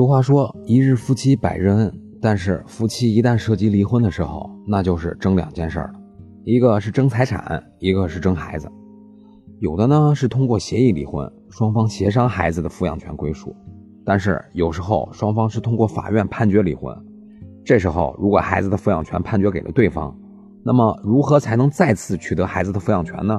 [0.00, 1.92] 俗话说“一日夫妻百日恩”，
[2.22, 5.92] 但是夫妻一旦涉及离婚的时候，那就是争两件事了，
[6.42, 8.66] 一个是争财产，一个是争孩子。
[9.58, 13.50] 有的呢是通过协议离婚，双方协商孩子的抚养权归属；
[14.02, 16.96] 但是有时候双方是通过法院判决离婚。
[17.62, 20.16] 这时候，如果孩子的抚养权判决给了对方，
[20.64, 23.38] 那么如何才能再次取得孩子的抚养权呢？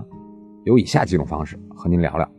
[0.66, 2.32] 有以下几种方式和您聊聊。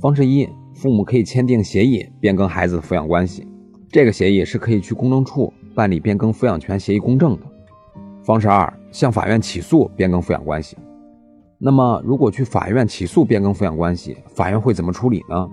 [0.00, 3.44] 方式一，父母可以签订协议变更孩子的抚养关系。
[3.90, 7.42] 这个协议是可以去公证处办理变更抚养权协议公证的。
[8.22, 10.76] 方式二，向法院起诉变更抚养关系。
[11.58, 15.48] 那么，如果去法院起诉变更抚养关系，法院会怎么处理呢？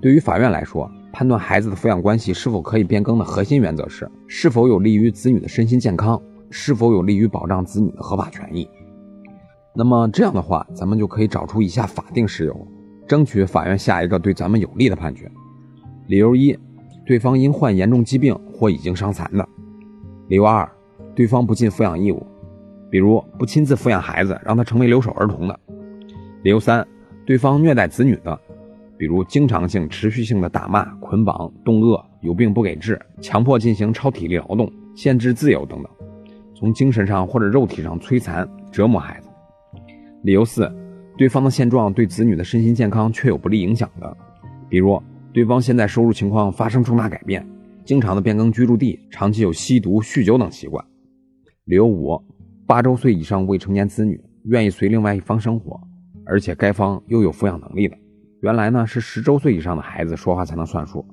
[0.00, 6.20] 对于法院来说，判断孩子的抚养关系是否可以变更的核心原则是：是否有利于子女的身心健康，
[6.50, 8.68] 是否有利于保障子女的合法权益。
[9.74, 12.66] 那么这样的话，咱们就可以找出以下法定事由，
[13.06, 15.30] 争取法院下一个对咱们有利的判决。
[16.06, 16.58] 理由一。
[17.06, 19.46] 对方因患严重疾病或已经伤残的，
[20.28, 20.66] 理由二，
[21.14, 22.26] 对方不尽抚养义务，
[22.90, 25.54] 比如不亲自抚养孩子，让他成为留守儿童的；
[26.42, 26.86] 理由三，
[27.26, 28.40] 对方虐待子女的，
[28.96, 35.92] 比如经常性、持续性的打骂、捆绑、冻饿、有病不给治、强迫进行超体力劳动、限制自由等等，
[36.54, 39.28] 从精神上或者肉体上摧残、折磨孩子；
[40.22, 40.74] 理由四，
[41.18, 44.16] 对方的现状对子女的身心健康确有不利影响的，
[44.70, 44.98] 比如。
[45.34, 47.44] 对方现在收入情况发生重大改变，
[47.84, 50.84] 经常的变更居住地，长期有吸毒、酗酒等习惯。
[51.64, 52.22] 理由五：
[52.68, 55.80] 八周岁以上未成年子女愿意随另外一方生活，
[56.24, 57.96] 而且该方又有抚养能力的。
[58.42, 61.04] 原来呢是十周岁以上的孩子说话才能算数，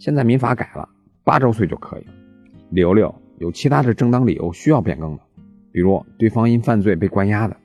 [0.00, 0.88] 现在民法改了，
[1.22, 2.06] 八周岁就可以。
[2.70, 5.22] 理由六：有其他的正当理由需要变更的，
[5.70, 7.56] 比如对方因犯罪被关押的。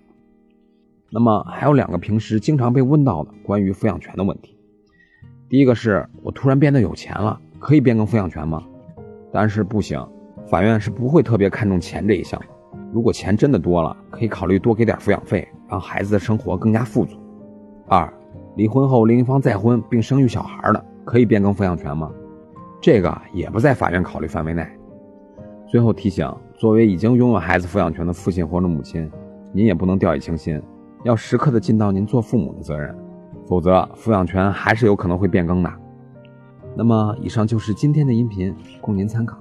[1.12, 4.56] 那么还有两个平时经常被问到的关于抚养权的问题。
[5.54, 8.64] 第一个是我突然变得有钱了，可以变更抚养权吗？
[9.32, 10.04] 答案是不行，
[10.48, 12.42] 法院是不会特别看重钱这一项。
[12.92, 17.20] 如果钱真的多了，可以考虑多给点抚养费，让孩子的生活更加富足。
[17.88, 18.12] 二，
[18.56, 22.12] 离婚后另一方再婚并生育小孩的，可以变更抚养权吗？
[22.82, 24.68] 这个也不在法院考虑范围内。
[25.68, 29.08] 最后提醒，作为已经拥有孩子抚养权的父亲或者母亲，
[29.52, 30.60] 您也不能掉以轻心，
[31.04, 32.98] 要时刻的尽到您做父母的责任。
[33.48, 35.72] 否则，抚养权还是有可能会变更的。
[36.76, 39.38] 那么，以上就是今天的音频，供您参考。